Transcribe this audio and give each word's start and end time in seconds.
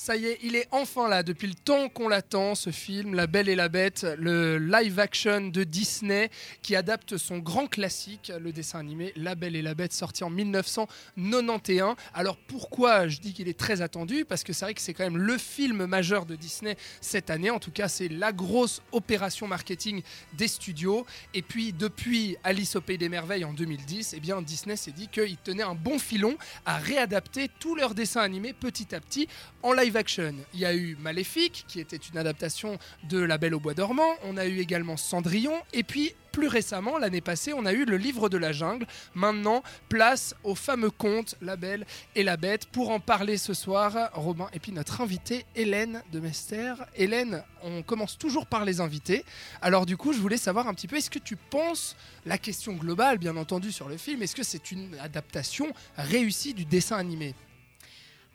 Ça 0.00 0.14
y 0.14 0.26
est, 0.26 0.38
il 0.44 0.54
est 0.54 0.68
enfin 0.70 1.08
là, 1.08 1.24
depuis 1.24 1.48
le 1.48 1.54
temps 1.54 1.88
qu'on 1.88 2.06
l'attend, 2.06 2.54
ce 2.54 2.70
film, 2.70 3.16
La 3.16 3.26
Belle 3.26 3.48
et 3.48 3.56
la 3.56 3.68
Bête, 3.68 4.06
le 4.16 4.56
live 4.56 5.00
action 5.00 5.48
de 5.48 5.64
Disney 5.64 6.30
qui 6.62 6.76
adapte 6.76 7.16
son 7.16 7.38
grand 7.38 7.66
classique, 7.66 8.30
le 8.40 8.52
dessin 8.52 8.78
animé 8.78 9.12
La 9.16 9.34
Belle 9.34 9.56
et 9.56 9.60
la 9.60 9.74
Bête, 9.74 9.92
sorti 9.92 10.22
en 10.22 10.30
1991. 10.30 11.96
Alors 12.14 12.36
pourquoi 12.36 13.08
je 13.08 13.18
dis 13.18 13.32
qu'il 13.32 13.48
est 13.48 13.58
très 13.58 13.82
attendu? 13.82 14.24
Parce 14.24 14.44
que 14.44 14.52
c'est 14.52 14.66
vrai 14.66 14.74
que 14.74 14.80
c'est 14.80 14.94
quand 14.94 15.02
même 15.02 15.18
le 15.18 15.36
film 15.36 15.86
majeur 15.86 16.26
de 16.26 16.36
Disney 16.36 16.76
cette 17.00 17.28
année, 17.28 17.50
en 17.50 17.58
tout 17.58 17.72
cas 17.72 17.88
c'est 17.88 18.08
la 18.08 18.30
grosse 18.30 18.82
opération 18.92 19.48
marketing 19.48 20.02
des 20.34 20.46
studios. 20.46 21.06
Et 21.34 21.42
puis 21.42 21.72
depuis 21.72 22.36
Alice 22.44 22.76
au 22.76 22.80
Pays 22.80 22.98
des 22.98 23.08
Merveilles 23.08 23.44
en 23.44 23.52
2010, 23.52 24.14
eh 24.16 24.20
bien 24.20 24.42
Disney 24.42 24.76
s'est 24.76 24.92
dit 24.92 25.08
qu'il 25.08 25.38
tenait 25.38 25.64
un 25.64 25.74
bon 25.74 25.98
filon 25.98 26.38
à 26.66 26.76
réadapter 26.76 27.50
tous 27.58 27.74
leurs 27.74 27.96
dessins 27.96 28.22
animés 28.22 28.52
petit 28.52 28.94
à 28.94 29.00
petit 29.00 29.26
en 29.64 29.72
live 29.72 29.87
action. 29.96 30.34
Il 30.54 30.60
y 30.60 30.64
a 30.64 30.74
eu 30.74 30.96
Maléfique, 31.00 31.64
qui 31.68 31.80
était 31.80 31.96
une 31.96 32.18
adaptation 32.18 32.78
de 33.08 33.18
La 33.18 33.38
Belle 33.38 33.54
au 33.54 33.60
Bois 33.60 33.74
dormant. 33.74 34.14
On 34.24 34.36
a 34.36 34.46
eu 34.46 34.58
également 34.58 34.96
Cendrillon. 34.96 35.56
Et 35.72 35.82
puis, 35.82 36.14
plus 36.32 36.48
récemment, 36.48 36.98
l'année 36.98 37.20
passée, 37.20 37.52
on 37.52 37.66
a 37.66 37.72
eu 37.72 37.84
le 37.84 37.96
livre 37.96 38.28
de 38.28 38.38
la 38.38 38.52
jungle. 38.52 38.86
Maintenant, 39.14 39.62
place 39.88 40.34
au 40.44 40.54
fameux 40.54 40.90
conte 40.90 41.34
La 41.40 41.56
Belle 41.56 41.86
et 42.14 42.22
la 42.22 42.36
Bête. 42.36 42.66
Pour 42.66 42.90
en 42.90 43.00
parler 43.00 43.38
ce 43.38 43.54
soir, 43.54 44.10
Robin 44.12 44.48
et 44.52 44.60
puis 44.60 44.72
notre 44.72 45.00
invitée 45.00 45.44
Hélène 45.56 46.02
de 46.12 46.20
Mester. 46.20 46.74
Hélène, 46.94 47.42
on 47.62 47.82
commence 47.82 48.18
toujours 48.18 48.46
par 48.46 48.64
les 48.64 48.80
invités. 48.80 49.24
Alors 49.62 49.86
du 49.86 49.96
coup, 49.96 50.12
je 50.12 50.18
voulais 50.18 50.36
savoir 50.36 50.68
un 50.68 50.74
petit 50.74 50.86
peu, 50.86 50.96
est-ce 50.96 51.10
que 51.10 51.18
tu 51.18 51.36
penses, 51.36 51.96
la 52.26 52.38
question 52.38 52.74
globale 52.74 53.18
bien 53.18 53.36
entendu 53.36 53.72
sur 53.72 53.88
le 53.88 53.96
film, 53.96 54.22
est-ce 54.22 54.36
que 54.36 54.42
c'est 54.42 54.70
une 54.70 54.96
adaptation 55.00 55.72
réussie 55.96 56.54
du 56.54 56.64
dessin 56.64 56.96
animé? 56.96 57.34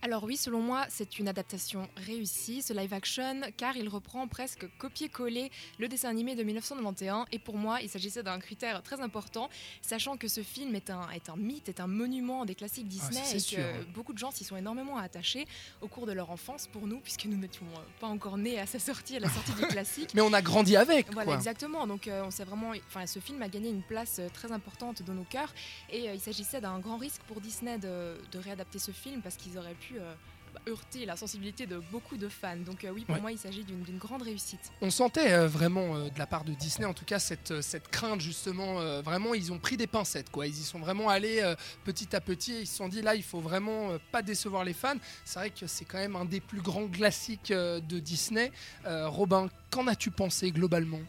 Alors 0.04 0.26
oui, 0.26 0.36
selon 0.36 0.60
moi, 0.60 0.86
c'est 0.90 1.18
une 1.18 1.30
adaptation 1.30 1.88
réussie, 1.96 2.62
ce 2.62 2.74
live 2.74 2.94
action, 2.94 3.40
car 3.56 3.78
il 3.78 3.88
reprend 3.88 4.28
presque 4.28 4.68
copier-coller 4.78 5.50
le 5.80 5.88
dessin 5.88 6.10
animé 6.10 6.36
de 6.36 6.44
1991. 6.44 7.26
Et 7.32 7.40
pour 7.40 7.56
moi, 7.56 7.80
il 7.82 7.88
s'agissait 7.88 8.22
d'un 8.22 8.38
critère 8.40 8.84
très 8.84 9.00
important, 9.00 9.50
sachant 9.82 10.18
que 10.18 10.28
ce 10.28 10.44
film 10.44 10.76
est 10.76 10.90
un, 10.90 11.10
est 11.12 11.30
un 11.30 11.38
mythe, 11.38 11.70
est 11.70 11.80
un 11.80 11.88
monument 11.88 12.44
des 12.44 12.54
classiques 12.54 12.86
ah, 12.88 12.90
Disney, 12.90 13.22
et 13.34 13.56
que 13.56 13.92
beaucoup 13.94 14.12
de 14.12 14.18
gens 14.18 14.30
s'y 14.30 14.44
sont 14.44 14.58
énormément 14.58 14.98
attachés 14.98 15.48
au 15.80 15.88
cours 15.88 16.06
de 16.06 16.12
leur 16.12 16.32
enfance 16.32 16.68
pour 16.68 16.86
nous, 16.86 17.00
puisque 17.00 17.24
nous 17.24 17.38
n'étions 17.38 17.66
pas 18.02 18.08
encore 18.08 18.38
nés 18.38 18.60
à 18.60 18.66
sa 18.66 18.80
sortie, 18.80 19.16
à 19.16 19.22
la 19.22 19.30
sortie 19.30 19.54
du 19.54 19.62
classique. 19.68 20.10
Mais 20.16 20.22
on 20.22 20.34
a 20.34 20.42
grandi 20.42 20.76
avec. 20.76 21.14
Voilà, 21.14 21.34
exactement. 21.36 21.88
Donc 21.88 22.10
euh, 22.10 22.26
on 22.26 22.30
sait 22.30 22.44
vraiment, 22.44 22.74
enfin, 22.88 23.06
ce 23.06 23.20
film 23.20 23.42
a 23.42 23.48
gagné 23.48 23.70
une 23.70 23.84
place 23.84 24.18
euh, 24.20 24.28
très 24.34 24.52
importante 24.52 25.02
dans 25.04 25.14
nos 25.14 25.24
cœurs, 25.24 25.54
et 25.90 26.10
euh, 26.10 26.14
il 26.14 26.20
s'agissait 26.20 26.60
d'un 26.60 26.80
grand 26.80 26.98
risque 26.98 27.22
pour 27.22 27.40
Disney 27.40 27.78
de, 27.78 28.18
de 28.34 28.40
réadapter 28.40 28.80
ce 28.80 28.92
film, 28.92 29.22
parce 29.22 29.38
qu'ils 29.38 29.58
auraient 29.58 29.76
pu 29.76 29.93
euh, 29.98 30.14
bah, 30.54 30.62
heurter 30.68 31.06
la 31.06 31.16
sensibilité 31.16 31.66
de 31.66 31.82
beaucoup 31.92 32.16
de 32.16 32.30
fans. 32.30 32.58
Donc 32.58 32.84
euh, 32.84 32.92
oui, 32.92 33.06
pour 33.06 33.20
moi, 33.20 33.32
il 33.32 33.40
s'agit 33.40 33.64
d'une 33.64 33.98
grande 33.98 34.22
réussite. 34.22 34.72
On 34.82 34.92
sentait 34.92 35.34
euh, 35.34 35.48
vraiment 35.48 35.98
de 35.98 36.20
la 36.20 36.28
part 36.28 36.44
de 36.44 36.54
Disney, 36.54 36.86
en 36.86 36.94
tout 36.94 37.06
cas, 37.06 37.18
cette, 37.18 37.62
cette 37.62 37.88
crainte 37.88 38.22
justement. 38.22 39.02
vraiment, 39.02 39.34
ils 39.34 39.52
ont 39.52 39.58
pris 39.58 39.78
des 39.78 39.88
pincettes, 39.88 40.30
quoi. 40.30 40.46
Ils 40.46 40.60
y 40.60 40.64
sont 40.64 40.80
vraiment 40.80 41.10
allés 41.10 41.42
petit 41.84 42.16
à 42.16 42.22
petit. 42.22 42.62
ils 42.62 42.68
se 42.68 42.76
sont 42.76 42.88
dit 42.88 43.02
là, 43.02 43.16
il 43.16 43.24
faut 43.24 43.40
vraiment 43.40 43.98
pas 44.12 44.22
décevoir 44.22 44.64
les 44.64 44.74
fans. 44.74 44.98
C'est 45.26 45.40
vrai 45.40 45.50
que 45.50 45.66
c'est 45.66 45.86
quand 45.86 45.98
même 45.98 46.16
un 46.16 46.26
des 46.26 46.40
plus 46.40 46.62
grands 46.62 46.88
classiques 46.88 47.52
de 47.52 48.00
Disney. 48.00 48.52
Robin, 48.86 49.50
qu'en 49.74 49.88
as-tu 49.88 50.12
pensé 50.12 50.52
globalement? 50.52 51.00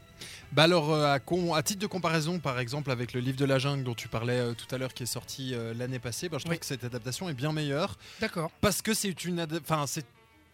Bah 0.52 0.62
alors, 0.64 0.92
euh, 0.92 1.16
à, 1.54 1.62
titre 1.62 1.80
de 1.80 1.86
comparaison, 1.86 2.38
par 2.38 2.58
exemple, 2.58 2.90
avec 2.90 3.12
le 3.12 3.20
livre 3.20 3.36
de 3.36 3.44
la 3.44 3.58
jungle 3.58 3.84
dont 3.84 3.94
tu 3.94 4.08
parlais 4.08 4.38
euh, 4.38 4.54
tout 4.54 4.72
à 4.74 4.78
l'heure, 4.78 4.94
qui 4.94 5.02
est 5.02 5.06
sorti 5.06 5.52
euh, 5.52 5.74
l'année 5.74 5.98
passée, 5.98 6.28
bah, 6.28 6.38
je 6.38 6.44
trouve 6.44 6.58
que 6.58 6.66
cette 6.66 6.84
adaptation 6.84 7.28
est 7.28 7.34
bien 7.34 7.52
meilleure. 7.52 7.98
D'accord. 8.20 8.50
Parce 8.60 8.80
que 8.80 8.94
c'est 8.94 9.24
une, 9.24 9.46
enfin, 9.60 9.84
c'est 9.86 10.06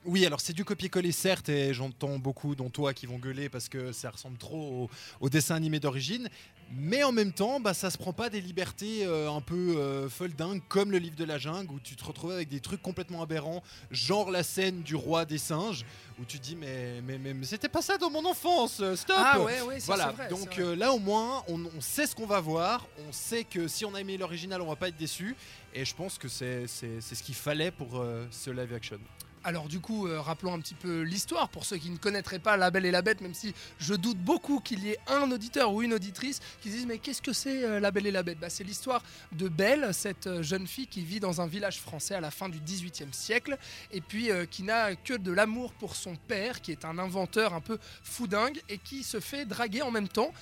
oui, 0.04 0.24
alors 0.26 0.40
c'est 0.40 0.52
du 0.52 0.64
copier-coller 0.64 1.12
certes, 1.12 1.48
et 1.48 1.74
j'entends 1.74 2.18
beaucoup, 2.18 2.54
dont 2.54 2.70
toi, 2.70 2.94
qui 2.94 3.06
vont 3.06 3.18
gueuler 3.18 3.48
parce 3.48 3.68
que 3.68 3.92
ça 3.92 4.10
ressemble 4.10 4.38
trop 4.38 4.88
au, 5.20 5.28
dessin 5.28 5.54
animé 5.54 5.80
d'origine. 5.80 6.28
Mais 6.72 7.02
en 7.02 7.10
même 7.10 7.32
temps, 7.32 7.58
bah, 7.58 7.74
ça 7.74 7.90
se 7.90 7.98
prend 7.98 8.12
pas 8.12 8.30
des 8.30 8.40
libertés 8.40 9.04
un 9.04 9.40
peu 9.40 9.76
euh, 9.76 10.08
folles 10.08 10.34
dingues 10.34 10.62
comme 10.68 10.92
le 10.92 10.98
livre 10.98 11.16
de 11.16 11.24
la 11.24 11.36
jungle 11.36 11.72
où 11.72 11.80
tu 11.80 11.96
te 11.96 12.04
retrouves 12.04 12.30
avec 12.30 12.48
des 12.48 12.60
trucs 12.60 12.80
complètement 12.80 13.22
aberrants, 13.22 13.62
genre 13.90 14.30
la 14.30 14.42
scène 14.42 14.82
du 14.82 14.94
roi 14.94 15.24
des 15.24 15.38
singes 15.38 15.84
où 16.20 16.24
tu 16.24 16.38
dis 16.38 16.54
mais 16.54 17.00
mais, 17.02 17.18
mais, 17.18 17.34
c'était 17.44 17.68
pas 17.68 17.82
ça 17.82 17.96
dans 17.96 18.10
mon 18.10 18.24
enfance, 18.24 18.80
euh, 18.80 18.94
stop. 18.96 19.16
Ah 19.18 19.40
ouais 19.40 19.60
ouais. 19.62 19.78
Voilà. 19.86 20.14
Donc 20.28 20.58
euh, 20.58 20.76
là 20.76 20.92
au 20.92 20.98
moins 20.98 21.42
on, 21.48 21.80
sait 21.80 22.06
ce 22.06 22.14
qu'on 22.14 22.26
va 22.26 22.40
voir, 22.40 22.86
on 23.08 23.12
sait 23.12 23.44
que 23.44 23.68
si 23.68 23.84
on 23.84 23.94
a 23.94 24.00
aimé 24.00 24.16
l'original 24.16 24.60
on 24.60 24.66
va 24.66 24.76
pas 24.76 24.88
être 24.88 24.96
déçu 24.96 25.34
et 25.74 25.84
je 25.84 25.94
pense 25.94 26.18
que 26.18 26.28
c'est 26.28 26.66
ce 26.66 27.22
qu'il 27.22 27.34
fallait 27.34 27.70
pour 27.70 27.98
euh, 27.98 28.26
ce 28.30 28.50
live 28.50 28.74
action. 28.74 28.98
Alors 29.42 29.68
du 29.68 29.80
coup, 29.80 30.06
euh, 30.06 30.20
rappelons 30.20 30.52
un 30.52 30.60
petit 30.60 30.74
peu 30.74 31.00
l'histoire 31.00 31.48
pour 31.48 31.64
ceux 31.64 31.78
qui 31.78 31.88
ne 31.88 31.96
connaîtraient 31.96 32.38
pas 32.38 32.58
La 32.58 32.70
Belle 32.70 32.84
et 32.84 32.90
la 32.90 33.00
Bête, 33.00 33.22
même 33.22 33.32
si 33.32 33.54
je 33.78 33.94
doute 33.94 34.18
beaucoup 34.18 34.60
qu'il 34.60 34.84
y 34.84 34.90
ait 34.90 34.98
un 35.06 35.30
auditeur 35.30 35.72
ou 35.72 35.80
une 35.80 35.94
auditrice 35.94 36.40
qui 36.60 36.68
se 36.68 36.74
disent 36.74 36.86
mais 36.86 36.98
qu'est-ce 36.98 37.22
que 37.22 37.32
c'est 37.32 37.64
euh, 37.64 37.80
La 37.80 37.90
Belle 37.90 38.06
et 38.06 38.10
la 38.10 38.22
Bête? 38.22 38.38
Bah, 38.38 38.50
C'est 38.50 38.64
l'histoire 38.64 39.02
de 39.32 39.48
Belle, 39.48 39.94
cette 39.94 40.26
euh, 40.26 40.42
jeune 40.42 40.66
fille 40.66 40.88
qui 40.88 41.02
vit 41.02 41.20
dans 41.20 41.40
un 41.40 41.46
village 41.46 41.80
français 41.80 42.14
à 42.14 42.20
la 42.20 42.30
fin 42.30 42.50
du 42.50 42.60
XVIIIe 42.60 43.12
siècle 43.12 43.56
et 43.92 44.02
puis 44.02 44.28
qui 44.50 44.62
n'a 44.62 44.94
que 44.94 45.14
de 45.14 45.32
l'amour 45.32 45.72
pour 45.72 45.96
son 45.96 46.16
père, 46.16 46.60
qui 46.60 46.72
est 46.72 46.84
un 46.84 46.98
inventeur 46.98 47.54
un 47.54 47.60
peu 47.60 47.78
foudingue 48.02 48.60
et 48.68 48.76
qui 48.76 49.02
se 49.02 49.20
fait 49.20 49.46
draguer 49.46 49.82
en 49.82 49.90
même 49.90 50.08
temps 50.08 50.32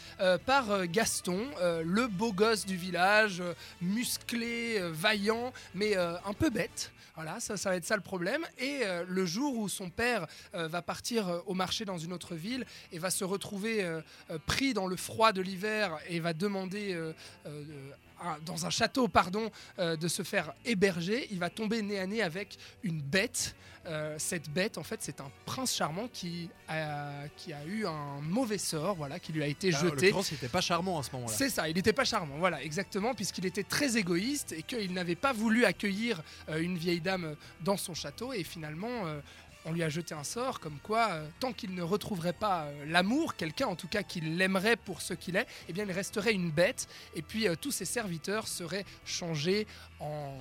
par 0.46 0.86
Gaston, 0.86 1.46
le 1.84 2.06
beau 2.06 2.32
gosse 2.32 2.66
du 2.66 2.76
village, 2.76 3.42
musclé, 3.80 4.80
vaillant, 4.90 5.52
mais 5.74 5.96
un 5.96 6.32
peu 6.36 6.50
bête. 6.50 6.92
Voilà, 7.20 7.40
ça, 7.40 7.56
va 7.70 7.74
être 7.74 7.84
ça 7.84 7.96
le 7.96 8.00
problème. 8.00 8.46
Euh, 8.88 9.04
le 9.06 9.26
jour 9.26 9.56
où 9.56 9.68
son 9.68 9.90
père 9.90 10.26
euh, 10.54 10.68
va 10.68 10.82
partir 10.82 11.28
euh, 11.28 11.40
au 11.46 11.54
marché 11.54 11.84
dans 11.84 11.98
une 11.98 12.12
autre 12.12 12.34
ville 12.34 12.66
et 12.92 12.98
va 12.98 13.10
se 13.10 13.24
retrouver 13.24 13.84
pris 14.46 14.74
dans 14.74 14.86
le 14.86 14.96
froid 14.96 15.32
de 15.32 15.40
l'hiver 15.40 15.96
et 16.08 16.20
va 16.20 16.32
demander 16.32 16.96
dans 18.44 18.66
un 18.66 18.70
château, 18.70 19.08
pardon, 19.08 19.50
de 19.78 20.08
se 20.08 20.22
faire 20.22 20.52
héberger, 20.64 21.28
il 21.30 21.38
va 21.38 21.50
tomber 21.50 21.82
nez 21.82 21.98
à 21.98 22.06
nez 22.06 22.22
avec 22.22 22.58
une 22.82 23.00
bête. 23.00 23.54
cette 24.18 24.50
bête, 24.50 24.78
en 24.78 24.82
fait, 24.82 25.00
c'est 25.00 25.20
un 25.20 25.30
prince 25.46 25.74
charmant 25.74 26.08
qui 26.12 26.50
a, 26.68 27.26
qui 27.36 27.52
a 27.52 27.64
eu 27.64 27.86
un 27.86 28.20
mauvais 28.20 28.58
sort, 28.58 28.96
voilà, 28.96 29.18
qui 29.18 29.32
lui 29.32 29.42
a 29.42 29.46
été 29.46 29.70
bah, 29.70 29.78
jeté. 29.80 30.06
Le 30.06 30.12
prince 30.12 30.32
n'était 30.32 30.48
pas 30.48 30.60
charmant 30.60 30.98
à 30.98 31.02
ce 31.02 31.10
moment-là. 31.12 31.32
C'est 31.32 31.48
ça, 31.48 31.68
il 31.68 31.74
n'était 31.74 31.92
pas 31.92 32.04
charmant, 32.04 32.36
voilà, 32.38 32.62
exactement, 32.62 33.14
puisqu'il 33.14 33.46
était 33.46 33.62
très 33.62 33.96
égoïste 33.96 34.52
et 34.52 34.62
qu'il 34.62 34.92
n'avait 34.92 35.14
pas 35.14 35.32
voulu 35.32 35.64
accueillir 35.64 36.22
une 36.48 36.76
vieille 36.76 37.00
dame 37.00 37.36
dans 37.62 37.76
son 37.76 37.94
château. 37.94 38.32
Et 38.32 38.44
finalement, 38.44 39.06
euh, 39.06 39.20
on 39.68 39.72
lui 39.72 39.82
a 39.82 39.88
jeté 39.88 40.14
un 40.14 40.24
sort 40.24 40.60
comme 40.60 40.78
quoi, 40.82 41.08
euh, 41.10 41.28
tant 41.40 41.52
qu'il 41.52 41.74
ne 41.74 41.82
retrouverait 41.82 42.32
pas 42.32 42.64
euh, 42.64 42.84
l'amour, 42.86 43.36
quelqu'un 43.36 43.66
en 43.66 43.76
tout 43.76 43.88
cas 43.88 44.02
qui 44.02 44.20
l'aimerait 44.20 44.76
pour 44.76 45.00
ce 45.00 45.14
qu'il 45.14 45.36
est, 45.36 45.46
eh 45.68 45.72
bien 45.72 45.84
il 45.84 45.92
resterait 45.92 46.32
une 46.32 46.50
bête. 46.50 46.88
Et 47.14 47.22
puis 47.22 47.46
tous 47.60 47.70
ses 47.70 47.84
serviteurs 47.84 48.48
seraient 48.48 48.84
changés 49.04 49.66
en 50.00 50.34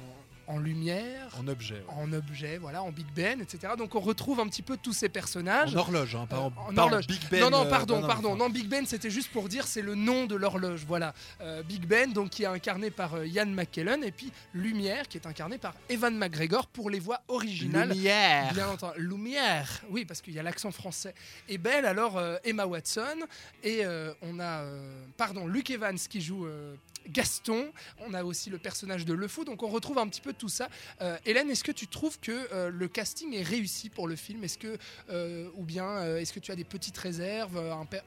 en 0.48 0.60
lumière, 0.60 1.30
en 1.38 1.48
objet, 1.48 1.84
en 1.90 2.12
objet, 2.14 2.58
voilà, 2.58 2.82
en 2.82 2.92
Big 2.92 3.06
Ben, 3.14 3.42
etc. 3.42 3.74
Donc 3.78 3.96
on 3.96 4.00
retrouve 4.00 4.40
un 4.40 4.48
petit 4.48 4.62
peu 4.62 4.78
tous 4.78 4.94
ces 4.94 5.10
personnages. 5.10 5.76
En 5.76 5.80
horloge, 5.80 6.16
hein, 6.16 6.26
pas, 6.26 6.40
en, 6.40 6.78
horloge. 6.78 7.06
Big 7.08 7.22
Ben. 7.30 7.42
Non, 7.42 7.50
non, 7.50 7.66
euh, 7.66 7.70
pardon, 7.70 8.02
pardon. 8.02 8.36
Non, 8.36 8.50
Big 8.50 8.68
Ben, 8.68 8.86
c'était 8.86 9.10
juste 9.10 9.30
pour 9.32 9.50
dire 9.50 9.68
c'est 9.68 9.82
le 9.82 9.96
nom 9.96 10.26
de 10.26 10.36
l'horloge, 10.36 10.86
voilà. 10.88 11.14
Euh, 11.42 11.64
Big 11.64 11.86
Ben, 11.86 12.14
donc 12.14 12.30
qui 12.30 12.44
est 12.44 12.48
incarné 12.48 12.92
par 12.92 13.16
euh, 13.16 13.28
Ian 13.28 13.48
McKellen, 13.48 14.04
et 14.06 14.12
puis 14.12 14.32
Lumière, 14.54 15.10
qui 15.10 15.18
est 15.18 15.28
incarné 15.28 15.58
par 15.58 15.74
Evan 15.90 16.18
McGregor 16.18 16.68
pour 16.68 16.90
les 16.90 17.00
voix 17.00 17.22
originales. 17.28 17.90
Lumière. 17.90 18.54
Bien 18.54 18.70
entendu, 18.70 19.00
Lumière. 19.00 19.82
Oui, 19.90 20.06
parce 20.06 20.22
qu'il 20.22 20.34
y 20.34 20.40
a 20.40 20.44
l'accent 20.44 20.72
français. 20.72 21.14
Et 21.50 21.58
Belle, 21.58 21.86
alors 21.86 22.22
Emma 22.44 22.66
Watson, 22.66 23.26
et 23.64 23.84
on 24.22 24.40
a, 24.40 24.64
pardon, 25.18 25.48
Luke 25.48 25.70
Evans 25.72 25.98
qui 25.98 26.22
joue 26.22 26.48
Gaston. 27.10 27.72
On 28.00 28.14
a 28.14 28.24
aussi 28.24 28.50
le 28.50 28.58
personnage 28.58 29.06
de 29.06 29.14
Le 29.14 29.28
Fou. 29.28 29.44
Donc 29.44 29.64
on 29.64 29.68
retrouve 29.68 29.98
un 29.98 30.08
petit 30.08 30.22
peu 30.22 30.34
tout 30.34 30.50
ça. 30.50 30.70
Euh, 31.02 31.18
Hélène, 31.26 31.50
est-ce 31.50 31.64
que 31.64 31.72
tu 31.72 31.88
trouves 31.88 32.20
que 32.20 32.48
euh, 32.54 32.70
le 32.70 32.88
casting 32.88 33.34
est 33.34 33.44
réussi 33.44 33.90
pour 33.90 34.08
le 34.08 34.16
film? 34.16 34.44
Est-ce 34.44 34.58
que 34.58 34.78
euh, 35.10 35.50
ou 35.56 35.64
bien 35.64 36.18
est-ce 36.18 36.34
que 36.34 36.40
tu 36.40 36.52
as 36.52 36.56
des 36.56 36.64
petites 36.64 36.98
réserves, 36.98 37.58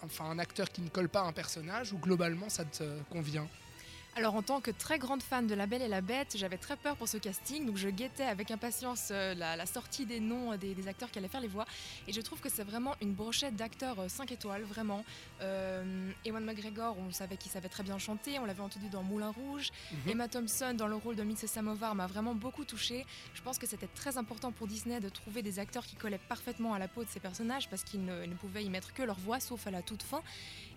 enfin 0.03 0.25
un 0.25 0.39
acteur 0.39 0.71
qui 0.71 0.83
ne 0.83 0.89
colle 0.89 1.09
pas 1.09 1.21
à 1.21 1.25
un 1.25 1.33
personnage 1.33 1.93
ou 1.93 1.99
globalement 1.99 2.49
ça 2.49 2.65
te 2.65 2.85
convient? 3.11 3.49
Alors 4.17 4.35
en 4.35 4.43
tant 4.43 4.61
que 4.61 4.73
très 4.73 4.99
grande 4.99 5.23
fan 5.23 5.47
de 5.47 5.55
La 5.55 5.67
Belle 5.67 5.83
et 5.83 5.89
la 5.89 6.01
Bête, 6.01 6.37
j'avais 6.37 6.57
très 6.57 6.77
peur 6.77 6.97
pour 6.97 7.07
ce 7.07 7.17
casting, 7.17 7.65
donc 7.65 7.77
je 7.77 7.89
guettais 7.89 8.25
avec 8.25 8.51
impatience 8.51 9.09
euh, 9.13 9.35
la, 9.35 9.67
sortie 9.67 10.05
des 10.05 10.19
noms 10.19 10.57
des, 10.57 10.89
acteurs 10.89 11.11
qui 11.11 11.19
allaient 11.19 11.29
faire 11.29 11.41
les 11.41 11.49
voix. 11.49 11.65
Et 12.09 12.13
je 12.13 12.21
trouve 12.21 12.41
que 12.41 12.49
c'est 12.49 12.65
vraiment 12.65 12.97
une 13.01 13.13
brochette 13.13 13.55
d'acteurs 13.55 13.97
5 14.09 14.31
euh, 14.31 14.35
étoiles, 14.35 14.63
vraiment. 14.63 15.05
Euh, 15.43 16.11
Ewan 16.25 16.45
McGregor, 16.45 16.97
on 16.99 17.13
savait 17.13 17.37
qu'il 17.37 17.53
savait 17.53 17.69
très 17.69 17.85
bien 17.85 17.99
chanter, 17.99 18.39
on 18.41 18.47
l'avait 18.47 18.63
entendu 18.63 18.89
dans 18.89 19.05
Moulin 19.05 19.31
Rouge. 19.31 19.71
Mhm. 19.93 20.11
Emma 20.11 20.29
Thompson 20.29 20.75
dans 20.77 20.89
le 20.89 20.97
rôle 20.97 21.15
de 21.15 21.23
Mrs. 21.23 21.47
Samovar 21.47 21.95
m'a 21.95 22.09
vraiment 22.09 22.35
beaucoup 22.35 22.65
touchée. 22.65 23.07
Je 23.35 23.43
pense 23.43 23.59
que 23.59 23.67
c'était 23.67 23.89
très 23.95 24.19
important 24.19 24.51
pour 24.51 24.67
Disney 24.67 24.99
de 24.99 25.09
trouver 25.09 25.43
des 25.43 25.61
acteurs 25.61 25.87
qui 25.87 25.95
collaient 25.95 26.21
parfaitement 26.29 26.75
à 26.75 26.81
la 26.81 26.89
peau 26.89 27.05
de 27.05 27.09
ces 27.09 27.21
personnages 27.21 27.69
parce 27.69 27.85
qu'ils 27.85 28.05
ne, 28.05 28.27
pouvaient 28.35 28.65
y 28.65 28.71
mettre 28.71 28.93
que 28.93 29.05
leur 29.05 29.19
voix, 29.21 29.39
sauf 29.39 29.69
à 29.69 29.71
la 29.71 29.83
toute 29.83 30.03
fin. 30.03 30.23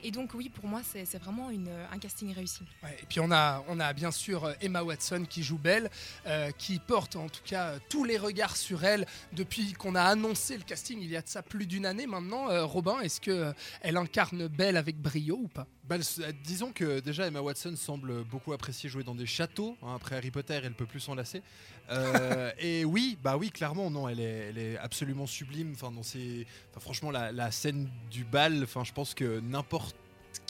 Et 0.03 0.11
donc 0.11 0.33
oui, 0.35 0.49
pour 0.49 0.67
moi, 0.67 0.81
c'est 0.83 1.17
vraiment 1.17 1.49
une, 1.49 1.71
un 1.91 1.97
casting 1.97 2.31
réussi. 2.33 2.61
et 2.83 3.05
puis 3.07 3.19
on 3.23 3.31
a, 3.31 3.63
on 3.67 3.79
a 3.79 3.93
bien 3.93 4.11
sûr 4.11 4.43
euh, 4.45 4.53
Emma 4.61 4.83
Watson 4.83 5.25
qui 5.29 5.43
joue 5.43 5.57
Belle, 5.57 5.89
euh, 6.27 6.51
qui 6.57 6.79
porte 6.79 7.15
en 7.15 7.29
tout 7.29 7.41
cas 7.45 7.67
euh, 7.69 7.79
tous 7.89 8.03
les 8.03 8.17
regards 8.17 8.57
sur 8.57 8.83
elle 8.83 9.05
depuis 9.31 9.73
qu'on 9.73 9.95
a 9.95 10.01
annoncé 10.03 10.57
le 10.57 10.63
casting 10.63 10.99
il 11.01 11.09
y 11.09 11.15
a 11.17 11.21
de 11.21 11.27
ça 11.27 11.41
plus 11.41 11.65
d'une 11.65 11.85
année 11.85 12.07
maintenant. 12.07 12.49
Euh, 12.49 12.65
Robin, 12.65 12.99
est-ce 13.01 13.21
que 13.21 13.53
elle 13.81 13.97
incarne 13.97 14.47
Belle 14.47 14.77
avec 14.77 14.97
brio 14.97 15.37
ou 15.43 15.47
pas? 15.47 15.67
Bah, 15.85 15.97
disons 16.45 16.71
que 16.71 16.99
déjà 17.01 17.27
Emma 17.27 17.41
Watson 17.41 17.75
semble 17.75 18.23
beaucoup 18.23 18.53
apprécier 18.53 18.89
jouer 18.89 19.03
dans 19.03 19.15
des 19.15 19.25
châteaux. 19.25 19.75
hein. 19.83 19.95
après 19.95 20.15
Harry 20.15 20.31
Potter, 20.31 20.59
elle 20.63 20.73
peut 20.73 20.85
plus 20.85 21.01
s'en 21.01 21.15
lasser. 21.15 21.41
Euh, 21.89 22.51
et 22.59 22.85
oui, 22.85 23.17
bah 23.21 23.35
oui, 23.37 23.51
clairement, 23.51 23.89
non, 23.91 24.07
elle 24.07 24.21
est, 24.21 24.47
elle 24.49 24.57
est 24.57 24.77
absolument 24.77 25.27
sublime. 25.27 25.73
Enfin, 25.75 25.91
dans 25.91 26.03
ses, 26.03 26.47
enfin, 26.71 26.79
franchement, 26.79 27.11
la, 27.11 27.31
la 27.33 27.51
scène 27.51 27.89
du 28.09 28.23
bal. 28.23 28.63
Enfin, 28.63 28.83
je 28.85 28.93
pense 28.93 29.13
que 29.13 29.41
n'importe 29.41 29.95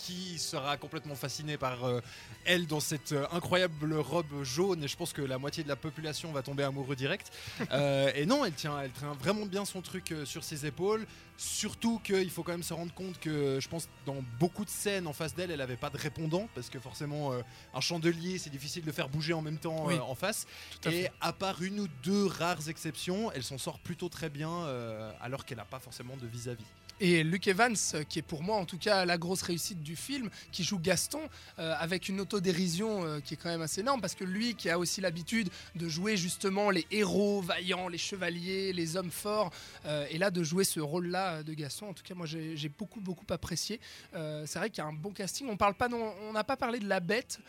qui 0.04 0.38
sera 0.38 0.76
complètement 0.78 1.16
fasciné 1.16 1.58
par 1.58 1.86
euh, 1.86 2.02
elle 2.46 2.68
dans 2.68 2.82
cette 2.82 3.14
euh, 3.14 3.26
incroyable 3.32 3.96
robe 3.96 4.44
jaune. 4.44 4.84
Et 4.84 4.88
je 4.90 4.98
pense 4.98 5.14
que 5.14 5.22
la 5.22 5.38
moitié 5.38 5.64
de 5.64 5.70
la 5.70 5.78
population 5.78 6.32
va 6.34 6.42
tomber 6.42 6.64
amoureux 6.64 6.96
direct. 6.96 7.32
Euh, 7.72 8.12
et 8.14 8.26
non, 8.26 8.46
elle 8.46 8.54
tient, 8.54 8.80
elle 8.82 8.92
tient 8.92 9.14
vraiment 9.14 9.46
bien 9.46 9.66
son 9.66 9.82
truc 9.82 10.14
sur 10.26 10.44
ses 10.44 10.66
épaules. 10.66 11.08
Surtout 11.38 12.00
qu'il 12.00 12.30
faut 12.30 12.44
quand 12.44 12.52
même 12.52 12.62
se 12.64 12.74
rendre 12.74 12.94
compte 12.94 13.20
que 13.20 13.60
je 13.60 13.68
pense 13.68 13.90
dans 14.06 14.24
beaucoup 14.40 14.64
de 14.64 14.70
scènes 14.70 15.08
en 15.08 15.14
face 15.14 15.34
d'elle, 15.34 15.50
elle 15.50 15.58
n'avait 15.58 15.78
pas 15.78 15.90
de 15.90 15.98
répondant 15.98 16.48
parce 16.54 16.70
que 16.70 16.80
forcément 16.80 17.34
euh, 17.34 17.42
un 17.74 17.82
chandelier 17.82 18.38
c'est 18.38 18.52
difficile 18.52 18.84
de 18.84 18.88
le 18.88 18.94
faire 18.94 19.10
bouger 19.10 19.34
en 19.34 19.42
même 19.42 19.58
temps 19.58 19.86
Oui, 19.86 19.96
euh, 19.96 20.02
en 20.02 20.14
face. 20.14 20.46
À 20.86 20.90
Et 20.92 21.04
fait. 21.04 21.12
à 21.22 21.34
part 21.34 21.62
une 21.64 21.80
ou 21.80 21.88
deux 22.04 22.28
rares 22.28 22.70
exceptions, 22.70 23.32
elle 23.32 23.44
s'en 23.44 23.58
sort 23.58 23.80
plutôt 23.80 24.10
très 24.10 24.30
bien 24.30 24.52
euh, 24.52 25.12
alors 25.22 25.44
qu'elle 25.46 25.58
n'a 25.58 25.66
pas 25.66 25.80
forcément 25.80 26.16
de 26.18 26.28
vis-à-vis. 26.28 26.66
Et 27.00 27.24
Luke 27.24 27.48
Evans, 27.48 27.76
qui 28.08 28.20
est 28.20 28.24
pour 28.24 28.44
moi 28.44 28.58
en 28.58 28.66
tout 28.66 28.78
cas 28.78 29.04
la 29.04 29.18
grosse 29.18 29.42
réussite 29.42 29.82
du 29.82 29.93
film, 29.96 30.30
qui 30.52 30.64
joue 30.64 30.80
Gaston 30.80 31.22
euh, 31.60 31.76
avec 31.80 32.10
une 32.10 32.20
autodérision 32.22 33.06
euh, 33.06 33.20
qui 33.20 33.34
est 33.34 33.38
quand 33.38 33.50
même 33.50 33.62
assez 33.62 33.82
énorme 33.82 34.02
parce 34.02 34.16
que 34.16 34.24
lui 34.24 34.56
qui 34.56 34.70
a 34.70 34.78
aussi 34.80 35.02
l'habitude 35.02 35.50
de 35.76 35.88
jouer 35.90 36.18
justement 36.18 36.70
les 36.70 36.86
héros 36.92 37.42
vaillants, 37.42 37.88
les 37.88 37.98
chevaliers, 37.98 38.74
les 38.74 38.98
hommes 38.98 39.12
forts, 39.12 39.52
euh, 39.86 40.06
et 40.10 40.18
là 40.18 40.32
de 40.32 40.44
jouer 40.44 40.64
ce 40.64 40.80
rôle-là 40.80 41.44
de 41.44 41.54
Gaston, 41.54 41.90
en 41.90 41.94
tout 41.94 42.04
cas 42.04 42.14
moi 42.16 42.26
j'ai 42.26 42.70
beaucoup 42.70 43.00
beaucoup 43.02 43.26
apprécié. 43.30 43.80
C'est 44.14 44.56
vrai 44.60 44.70
qu'il 44.70 44.80
y 44.84 44.86
a 44.86 44.90
un 44.90 44.94
bon 44.94 45.12
casting. 45.12 45.48
On 45.50 45.58
parle 45.58 45.76
pas, 45.76 45.88
non, 45.88 46.14
on 46.24 46.34
n'a 46.34 46.44
pas 46.44 46.58
parlé 46.58 46.80
de 46.80 46.88
la 46.88 47.00
Bête 47.00 47.40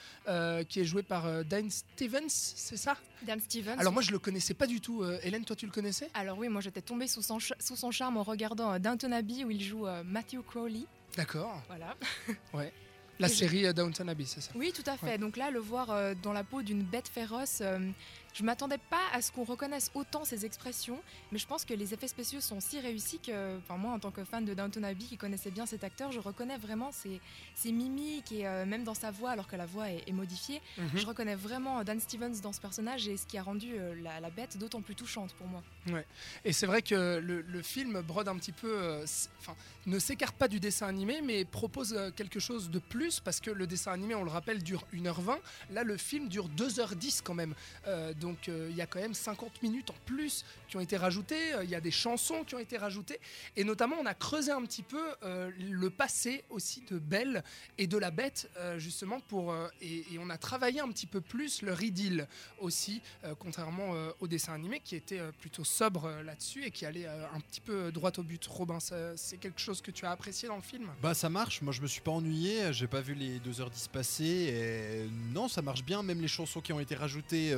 qui 0.69 0.81
est 0.81 0.85
jouée 0.85 1.03
par 1.03 1.45
Dane 1.45 1.71
Stevens, 1.71 2.29
c'est 2.29 2.77
ça? 2.77 2.97
Dame 3.23 3.41
Stevens. 3.41 3.79
Alors 3.79 3.93
moi 3.93 4.03
je 4.03 4.11
le 4.11 4.19
connaissais 4.19 4.55
pas 4.55 4.67
du 4.67 4.81
tout. 4.81 5.05
Hélène, 5.23 5.45
toi 5.45 5.57
tu 5.57 5.67
le 5.67 5.73
connaissais? 5.73 6.11
Alors 6.15 6.37
oui, 6.39 6.49
moi 6.49 6.61
j'étais 6.61 6.83
tombée 6.83 7.07
sous 7.07 7.23
son, 7.23 7.41
ch- 7.41 7.59
sous 7.59 7.77
son 7.77 7.91
charme 7.91 8.17
en 8.19 8.23
regardant 8.23 8.79
Downton 8.79 9.13
Abbey 9.13 9.45
où 9.45 9.51
il 9.51 9.63
joue 9.63 9.87
Matthew 10.05 10.43
Crowley. 10.47 10.85
D'accord. 11.17 11.63
Voilà. 11.69 11.95
La 13.21 13.29
Et 13.29 13.31
je- 13.31 13.37
série 13.37 13.65
euh, 13.67 13.73
Downton 13.73 14.09
Abbey, 14.09 14.25
c'est 14.27 14.41
ça? 14.41 14.51
Oui, 14.57 14.73
tout 14.75 14.83
à 14.91 14.97
fait. 14.97 15.07
Ouais. 15.07 15.19
Donc 15.19 15.37
là, 15.37 15.51
le 15.53 15.61
voir 15.61 15.91
euh, 15.91 16.15
dans 16.21 16.33
la 16.33 16.43
peau 16.43 16.63
d'une 16.63 16.83
bête 16.83 17.07
féroce, 17.07 17.59
euh, 17.61 17.79
je 18.35 18.43
m'attendais 18.43 18.79
pas 18.91 19.01
à 19.13 19.23
ce 19.23 19.33
qu'on 19.33 19.45
reconnaisse 19.45 19.91
autant 19.95 20.25
ses 20.25 20.45
expressions, 20.45 21.01
mais 21.33 21.39
je 21.39 21.47
pense 21.47 21.65
que 21.65 21.73
les 21.73 21.95
effets 21.95 22.09
spéciaux 22.09 22.41
sont 22.41 22.61
si 22.61 22.81
réussis 22.81 23.21
que, 23.21 23.57
enfin 23.59 23.77
moi, 23.77 23.93
en 23.93 23.99
tant 24.01 24.11
que 24.11 24.25
fan 24.25 24.45
de 24.45 24.53
Downton 24.55 24.85
Abbey 24.85 25.05
qui 25.05 25.17
connaissait 25.17 25.51
bien 25.53 25.67
cet 25.67 25.85
acteur, 25.85 26.11
je 26.13 26.19
reconnais 26.21 26.59
vraiment 26.59 26.91
ses, 26.93 27.21
ses 27.55 27.71
mimiques 27.73 28.33
et 28.33 28.47
euh, 28.47 28.67
même 28.67 28.85
dans 28.85 28.95
sa 28.95 29.11
voix, 29.11 29.31
alors 29.31 29.47
que 29.47 29.57
la 29.57 29.67
voix 29.67 29.89
est, 29.91 30.03
est 30.09 30.13
modifiée, 30.13 30.61
Mhm. 30.79 30.91
je 30.97 31.07
reconnais 31.07 31.37
vraiment 31.37 31.83
Dan 31.85 32.01
Stevens 32.01 32.41
dans 32.43 32.53
ce 32.53 32.61
personnage 32.61 33.07
et 33.09 33.17
ce 33.17 33.25
qui 33.27 33.39
a 33.39 33.43
rendu 33.43 33.75
euh, 33.79 33.95
la, 34.03 34.19
la 34.21 34.31
bête 34.31 34.59
d'autant 34.59 34.83
plus 34.83 34.95
touchante 34.97 35.33
pour 35.35 35.47
moi. 35.47 35.63
Et 36.45 36.53
c'est 36.53 36.67
vrai 36.67 36.83
que 36.83 37.19
le, 37.19 37.41
le 37.43 37.63
film 37.63 38.01
brode 38.01 38.27
un 38.29 38.37
petit 38.37 38.53
peu, 38.53 38.77
euh, 38.83 39.07
ne 39.87 39.99
s'écarte 39.99 40.35
pas 40.37 40.49
du 40.49 40.59
dessin 40.61 40.87
animé, 40.89 41.21
mais 41.23 41.45
propose 41.45 41.93
euh, 41.93 42.11
quelque 42.11 42.41
chose 42.41 42.71
de 42.71 42.79
plus 42.79 43.21
parce 43.21 43.39
que 43.41 43.51
le 43.51 43.67
dessin 43.67 43.93
animé, 43.93 44.15
on 44.15 44.25
le 44.25 44.31
rappelle, 44.31 44.63
dure 44.63 44.85
1h20. 44.93 45.39
Là, 45.71 45.85
le 45.85 45.97
film 45.97 46.29
dure 46.29 46.49
2h10 46.49 47.21
quand 47.23 47.35
même. 47.35 47.55
Donc, 48.25 48.49
euh, 48.49 48.69
il 48.71 48.77
y 48.77 48.81
a 48.81 48.87
quand 48.87 49.01
même 49.01 49.13
50 49.13 49.63
minutes 49.63 49.91
en 49.91 49.97
plus 50.07 50.47
qui 50.67 50.79
ont 50.79 50.81
été 50.81 50.97
rajoutées. 50.97 51.53
Euh, 51.53 51.65
Il 51.65 51.69
y 51.69 51.75
a 51.75 51.81
des 51.81 51.91
chansons 51.91 52.43
qui 52.43 52.55
ont 52.55 52.59
été 52.59 52.79
rajoutées. 52.79 53.21
Et 53.55 53.65
notamment, 53.65 53.97
on 54.01 54.07
a 54.07 54.15
creusé 54.15 54.51
un 54.51 54.63
petit 54.63 54.83
peu 54.83 55.03
euh, 55.23 55.51
le 55.59 55.91
passé 55.91 56.43
aussi 56.49 56.83
de 56.91 56.99
Belle 56.99 57.45
et 57.77 57.87
de 57.87 57.99
la 57.99 58.11
Bête, 58.11 58.51
justement, 58.79 59.21
pour, 59.21 59.55
et, 59.83 60.05
on 60.19 60.31
a 60.31 60.39
travaillé 60.39 60.81
un 60.81 60.89
petit 60.89 61.07
peu 61.07 61.21
plus 61.21 61.61
leur 61.63 61.83
idylle 61.83 62.27
aussi, 62.59 63.03
contrairement 63.39 63.91
au 64.21 64.27
dessin 64.27 64.55
animé 64.55 64.81
qui 64.81 64.97
était 64.97 65.21
plutôt 65.41 65.65
sobre 65.65 66.09
là-dessus 66.25 66.65
et 66.65 66.71
qui 66.71 66.87
allait 66.87 67.07
un 67.07 67.41
petit 67.41 67.61
peu 67.61 67.93
droit 67.93 68.13
au 68.17 68.23
but. 68.23 68.45
Robin, 68.47 68.79
c'est 68.81 69.39
quelque 69.39 69.61
chose 69.61 69.83
que 69.83 69.91
tu 69.91 70.07
as 70.07 70.11
apprécié 70.11 70.49
dans 70.49 70.57
le 70.57 70.63
film? 70.63 70.89
Bah 71.03 71.15
ça 71.15 71.29
marche, 71.29 71.61
moi 71.63 71.73
je 71.73 71.83
me 71.83 71.87
suis 71.87 72.01
pas 72.01 72.13
ennuyé, 72.13 72.73
j'ai 72.73 72.87
pas 72.87 73.01
vu 73.01 73.15
les 73.15 73.39
2h10 73.41 73.89
passer 73.91 74.25
et 74.25 75.11
non 75.33 75.49
ça 75.49 75.63
marche 75.63 75.85
bien, 75.85 76.03
même 76.03 76.21
les 76.21 76.29
chansons 76.29 76.61
qui 76.61 76.73
ont 76.73 76.81
été 76.81 76.95
rajoutées 76.95 77.55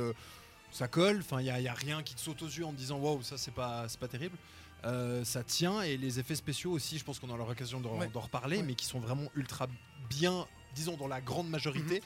ça 0.71 0.87
colle, 0.87 1.19
enfin 1.19 1.39
il 1.41 1.45
y, 1.45 1.49
a- 1.49 1.59
y 1.61 1.67
a 1.67 1.73
rien 1.73 2.03
qui 2.03 2.13
te 2.15 2.19
saute 2.21 2.41
aux 2.41 2.47
yeux 2.47 2.65
en 2.65 2.71
te 2.71 2.77
disant 2.77 2.97
waouh 2.97 3.21
ça 3.23 3.37
c'est 3.37 3.53
pas, 3.53 3.87
c'est 3.87 3.99
pas 3.99 4.07
terrible. 4.07 4.37
Euh, 4.85 5.23
ça 5.25 5.43
tient 5.43 5.81
et 5.81 5.97
les 5.97 6.19
effets 6.19 6.35
spéciaux 6.35 6.71
aussi, 6.71 6.99
je 6.99 7.03
pense 7.03 7.19
qu'on 7.19 7.29
aura 7.29 7.45
l'occasion 7.47 7.79
d'en 7.79 7.97
Ouais. 7.97 8.09
reparler, 8.13 8.57
Ouais. 8.57 8.63
mais 8.63 8.75
qui 8.75 8.85
sont 8.85 8.99
vraiment 8.99 9.27
ultra 9.35 9.67
bien, 10.09 10.45
disons 10.77 10.95
dans 10.95 11.07
la 11.07 11.21
grande 11.21 11.49
majorité. 11.49 12.01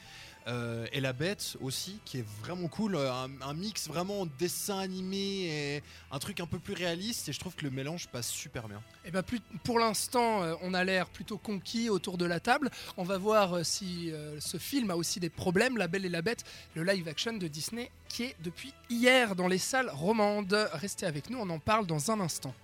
Euh, 0.48 0.86
et 0.92 1.00
la 1.00 1.12
bête 1.12 1.56
aussi, 1.60 2.00
qui 2.04 2.18
est 2.18 2.26
vraiment 2.40 2.66
cool, 2.66 2.96
euh, 2.96 3.12
un, 3.12 3.54
mix 3.54 3.86
vraiment 3.86 4.26
dessin 4.40 4.78
animé 4.78 5.16
et 5.16 5.82
un 6.10 6.18
truc 6.18 6.40
un 6.40 6.46
peu 6.46 6.58
plus 6.58 6.74
réaliste. 6.74 7.28
Et 7.28 7.32
je 7.32 7.38
trouve 7.38 7.54
que 7.54 7.64
le 7.64 7.70
mélange 7.70 8.08
passe 8.08 8.28
super 8.28 8.66
bien. 8.66 8.82
Eh 9.04 9.10
ben, 9.10 9.22
pour 9.62 9.78
l'instant, 9.78 10.42
euh, 10.42 10.54
on 10.62 10.74
a 10.74 10.82
l'air 10.82 11.08
plutôt 11.08 11.38
conquis 11.38 11.90
autour 11.90 12.18
de 12.18 12.24
la 12.24 12.40
table. 12.40 12.70
On 12.96 13.04
va 13.04 13.18
voir 13.18 13.64
si 13.64 14.10
ce 14.40 14.56
film 14.56 14.90
a 14.90 14.96
aussi 14.96 15.20
des 15.20 15.30
problèmes. 15.30 15.76
La 15.76 15.86
Belle 15.86 16.06
et 16.06 16.08
la 16.08 16.22
Bête, 16.22 16.44
le 16.74 16.82
live 16.82 17.06
action 17.08 17.34
de 17.34 17.46
Disney, 17.46 17.90
qui 18.08 18.24
est 18.24 18.36
depuis 18.42 18.72
hier 18.90 19.36
dans 19.36 19.48
les 19.48 19.58
salles 19.58 19.90
romandes. 19.90 20.56
Restez 20.72 21.06
avec 21.06 21.30
nous, 21.30 21.38
on 21.38 21.50
en 21.50 21.58
parle 21.58 21.86
dans 21.86 22.10
un 22.10 22.20
instant. 22.20 22.54